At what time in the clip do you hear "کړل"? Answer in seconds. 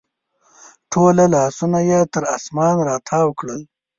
3.39-3.61